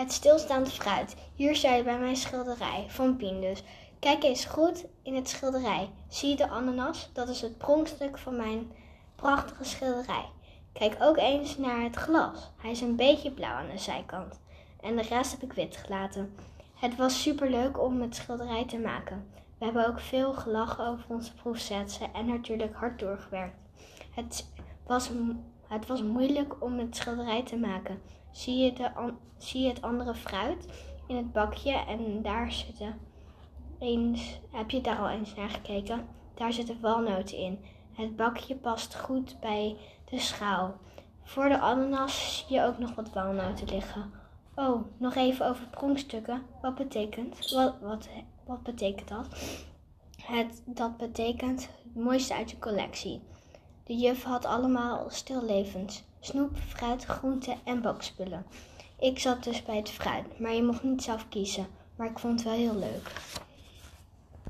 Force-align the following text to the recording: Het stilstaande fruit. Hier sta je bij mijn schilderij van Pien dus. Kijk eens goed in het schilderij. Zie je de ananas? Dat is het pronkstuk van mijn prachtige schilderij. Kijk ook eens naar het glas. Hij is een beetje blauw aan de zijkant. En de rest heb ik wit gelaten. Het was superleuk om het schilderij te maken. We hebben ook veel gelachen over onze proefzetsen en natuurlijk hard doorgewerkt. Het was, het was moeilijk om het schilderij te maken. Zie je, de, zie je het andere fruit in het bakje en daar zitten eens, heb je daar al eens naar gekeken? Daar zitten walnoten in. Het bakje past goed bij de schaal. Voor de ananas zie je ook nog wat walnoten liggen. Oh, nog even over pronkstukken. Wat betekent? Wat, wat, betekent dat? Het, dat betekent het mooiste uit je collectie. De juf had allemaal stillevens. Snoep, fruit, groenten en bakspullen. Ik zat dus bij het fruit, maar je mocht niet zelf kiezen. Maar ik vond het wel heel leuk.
Het 0.00 0.12
stilstaande 0.12 0.70
fruit. 0.70 1.16
Hier 1.34 1.56
sta 1.56 1.74
je 1.74 1.82
bij 1.82 1.98
mijn 1.98 2.16
schilderij 2.16 2.86
van 2.88 3.16
Pien 3.16 3.40
dus. 3.40 3.62
Kijk 3.98 4.22
eens 4.22 4.44
goed 4.44 4.84
in 5.02 5.14
het 5.14 5.28
schilderij. 5.28 5.90
Zie 6.08 6.28
je 6.28 6.36
de 6.36 6.48
ananas? 6.48 7.10
Dat 7.12 7.28
is 7.28 7.40
het 7.40 7.58
pronkstuk 7.58 8.18
van 8.18 8.36
mijn 8.36 8.72
prachtige 9.16 9.64
schilderij. 9.64 10.24
Kijk 10.72 10.96
ook 11.00 11.16
eens 11.16 11.56
naar 11.56 11.82
het 11.82 11.96
glas. 11.96 12.50
Hij 12.56 12.70
is 12.70 12.80
een 12.80 12.96
beetje 12.96 13.30
blauw 13.30 13.52
aan 13.52 13.70
de 13.70 13.78
zijkant. 13.78 14.40
En 14.80 14.96
de 14.96 15.02
rest 15.02 15.30
heb 15.30 15.42
ik 15.42 15.52
wit 15.52 15.76
gelaten. 15.76 16.34
Het 16.74 16.96
was 16.96 17.22
superleuk 17.22 17.80
om 17.80 18.00
het 18.00 18.16
schilderij 18.16 18.66
te 18.66 18.78
maken. 18.78 19.30
We 19.58 19.64
hebben 19.64 19.86
ook 19.86 20.00
veel 20.00 20.32
gelachen 20.32 20.86
over 20.86 21.04
onze 21.08 21.34
proefzetsen 21.34 22.14
en 22.14 22.26
natuurlijk 22.26 22.74
hard 22.74 22.98
doorgewerkt. 22.98 23.56
Het 24.14 24.46
was, 24.86 25.10
het 25.70 25.86
was 25.86 26.02
moeilijk 26.02 26.62
om 26.62 26.78
het 26.78 26.96
schilderij 26.96 27.42
te 27.42 27.56
maken. 27.56 28.02
Zie 28.30 28.56
je, 28.56 28.72
de, 28.72 29.12
zie 29.38 29.62
je 29.62 29.68
het 29.68 29.82
andere 29.82 30.14
fruit 30.14 30.66
in 31.06 31.16
het 31.16 31.32
bakje 31.32 31.72
en 31.72 32.22
daar 32.22 32.52
zitten 32.52 32.98
eens, 33.78 34.40
heb 34.50 34.70
je 34.70 34.80
daar 34.80 34.98
al 34.98 35.08
eens 35.08 35.34
naar 35.34 35.50
gekeken? 35.50 36.06
Daar 36.34 36.52
zitten 36.52 36.80
walnoten 36.80 37.36
in. 37.36 37.58
Het 37.92 38.16
bakje 38.16 38.56
past 38.56 38.96
goed 38.96 39.40
bij 39.40 39.76
de 40.10 40.18
schaal. 40.18 40.74
Voor 41.22 41.48
de 41.48 41.58
ananas 41.58 42.44
zie 42.46 42.56
je 42.56 42.64
ook 42.64 42.78
nog 42.78 42.94
wat 42.94 43.12
walnoten 43.12 43.68
liggen. 43.68 44.12
Oh, 44.54 44.84
nog 44.96 45.14
even 45.14 45.46
over 45.46 45.66
pronkstukken. 45.66 46.42
Wat 46.62 46.74
betekent? 46.74 47.50
Wat, 47.50 48.08
wat, 48.46 48.62
betekent 48.62 49.08
dat? 49.08 49.26
Het, 50.22 50.62
dat 50.66 50.96
betekent 50.96 51.68
het 51.84 51.94
mooiste 51.94 52.34
uit 52.34 52.50
je 52.50 52.58
collectie. 52.58 53.22
De 53.84 53.96
juf 53.96 54.22
had 54.22 54.44
allemaal 54.44 55.06
stillevens. 55.08 56.02
Snoep, 56.20 56.56
fruit, 56.68 57.04
groenten 57.04 57.58
en 57.64 57.82
bakspullen. 57.82 58.46
Ik 58.98 59.18
zat 59.18 59.44
dus 59.44 59.62
bij 59.62 59.76
het 59.76 59.90
fruit, 59.90 60.38
maar 60.38 60.52
je 60.54 60.62
mocht 60.62 60.82
niet 60.82 61.02
zelf 61.02 61.28
kiezen. 61.28 61.66
Maar 61.96 62.10
ik 62.10 62.18
vond 62.18 62.32
het 62.34 62.42
wel 62.42 62.58
heel 62.58 62.76
leuk. 62.76 63.12